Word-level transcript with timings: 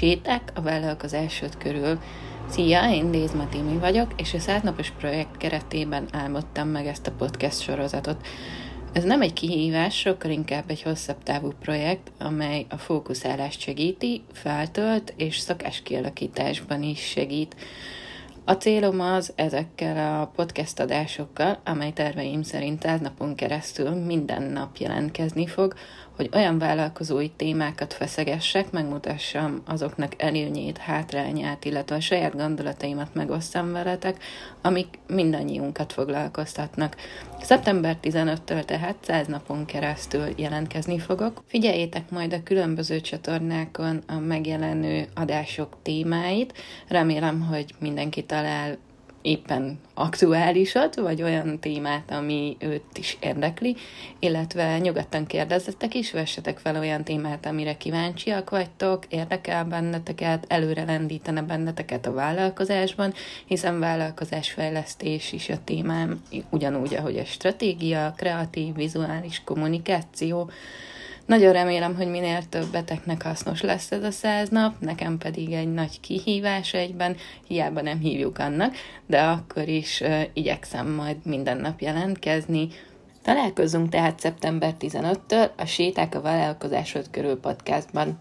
Séták 0.00 0.52
a 0.54 0.60
vállalkozásod 0.60 1.56
körül. 1.56 1.98
Szia, 2.48 2.90
én 2.92 3.10
Dézma 3.10 3.48
Timi 3.48 3.78
vagyok, 3.78 4.12
és 4.16 4.34
a 4.34 4.38
száznapos 4.38 4.90
projekt 4.90 5.36
keretében 5.36 6.08
álmodtam 6.12 6.68
meg 6.68 6.86
ezt 6.86 7.06
a 7.06 7.12
podcast 7.12 7.60
sorozatot. 7.60 8.26
Ez 8.92 9.04
nem 9.04 9.22
egy 9.22 9.32
kihívás, 9.32 9.98
sokkal 9.98 10.30
inkább 10.30 10.64
egy 10.66 10.82
hosszabb 10.82 11.22
távú 11.22 11.52
projekt, 11.60 12.12
amely 12.18 12.66
a 12.68 12.76
fókuszálást 12.76 13.60
segíti, 13.60 14.24
feltölt 14.32 15.14
és 15.16 15.38
szakás 15.38 15.82
kialakításban 15.82 16.82
is 16.82 17.00
segít. 17.00 17.56
A 18.44 18.52
célom 18.52 19.00
az 19.00 19.32
ezekkel 19.34 20.20
a 20.20 20.26
podcast 20.26 20.80
adásokkal, 20.80 21.60
amely 21.64 21.92
terveim 21.92 22.42
szerint 22.42 22.82
száz 22.82 23.00
napon 23.00 23.34
keresztül 23.34 23.90
minden 23.90 24.42
nap 24.42 24.76
jelentkezni 24.76 25.46
fog, 25.46 25.74
hogy 26.20 26.30
olyan 26.32 26.58
vállalkozói 26.58 27.28
témákat 27.28 27.92
feszegessek, 27.92 28.70
megmutassam 28.70 29.62
azoknak 29.66 30.22
előnyét, 30.22 30.78
hátrányát, 30.78 31.64
illetve 31.64 31.94
a 31.94 32.00
saját 32.00 32.36
gondolataimat 32.36 33.14
megosztam 33.14 33.72
veletek, 33.72 34.22
amik 34.62 34.98
mindannyiunkat 35.06 35.92
foglalkoztatnak. 35.92 36.96
Szeptember 37.42 37.96
15-től 38.02 38.64
tehát 38.64 38.96
100 39.00 39.26
napon 39.26 39.64
keresztül 39.64 40.24
jelentkezni 40.36 40.98
fogok. 40.98 41.42
Figyeljétek 41.46 42.10
majd 42.10 42.32
a 42.32 42.42
különböző 42.42 43.00
csatornákon 43.00 44.02
a 44.06 44.18
megjelenő 44.18 45.06
adások 45.14 45.76
témáit. 45.82 46.52
Remélem, 46.88 47.40
hogy 47.40 47.74
mindenki 47.78 48.24
talál 48.24 48.78
éppen 49.22 49.78
aktuálisat, 49.94 50.94
vagy 50.94 51.22
olyan 51.22 51.58
témát, 51.58 52.10
ami 52.10 52.56
őt 52.58 52.98
is 52.98 53.16
érdekli, 53.20 53.76
illetve 54.18 54.78
nyugodtan 54.78 55.26
kérdezzetek 55.26 55.94
is, 55.94 56.12
vessetek 56.12 56.58
fel 56.58 56.76
olyan 56.76 57.04
témát, 57.04 57.46
amire 57.46 57.76
kíváncsiak 57.76 58.50
vagytok, 58.50 59.04
érdekel 59.08 59.64
benneteket, 59.64 60.44
előre 60.48 60.84
lendítene 60.84 61.42
benneteket 61.42 62.06
a 62.06 62.12
vállalkozásban, 62.12 63.14
hiszen 63.46 63.80
vállalkozásfejlesztés 63.80 65.32
is 65.32 65.48
a 65.48 65.64
témám, 65.64 66.22
ugyanúgy, 66.50 66.94
ahogy 66.94 67.18
a 67.18 67.24
stratégia, 67.24 68.14
kreatív, 68.16 68.74
vizuális 68.74 69.42
kommunikáció, 69.44 70.50
nagyon 71.30 71.52
remélem, 71.52 71.96
hogy 71.96 72.06
minél 72.06 72.48
többeteknek 72.48 73.22
hasznos 73.22 73.60
lesz 73.60 73.90
ez 73.90 74.02
a 74.02 74.10
száz 74.10 74.48
nap, 74.48 74.74
nekem 74.80 75.18
pedig 75.18 75.52
egy 75.52 75.72
nagy 75.72 76.00
kihívás 76.00 76.74
egyben, 76.74 77.16
hiába 77.46 77.80
nem 77.80 77.98
hívjuk 77.98 78.38
annak, 78.38 78.74
de 79.06 79.20
akkor 79.20 79.68
is 79.68 80.00
uh, 80.00 80.22
igyekszem 80.32 80.90
majd 80.90 81.16
minden 81.24 81.56
nap 81.56 81.80
jelentkezni. 81.80 82.68
Találkozunk 83.22 83.88
tehát 83.88 84.20
szeptember 84.20 84.74
15-től 84.80 85.50
a 85.56 85.64
Séták 85.64 86.14
a 86.14 86.20
vállalkozásod 86.20 87.10
körül 87.10 87.40
podcastban. 87.40 88.18